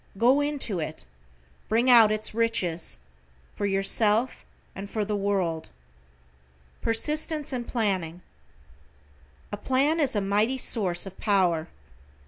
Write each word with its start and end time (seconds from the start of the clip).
Go 0.17 0.41
into 0.41 0.79
it, 0.79 1.05
bring 1.69 1.87
out 1.87 2.11
its 2.11 2.33
riches, 2.33 2.97
for 3.55 3.67
yourself 3.67 4.43
and 4.73 4.89
for 4.89 5.05
the 5.05 5.15
world. 5.15 5.69
=PERSISTENCE 6.81 7.53
AND 7.53 7.67
PLANNING=: 7.67 8.23
A 9.51 9.57
plan 9.57 9.99
is 9.99 10.15
a 10.15 10.19
mighty 10.21 10.57
source 10.57 11.05
of 11.05 11.19
power. 11.19 11.67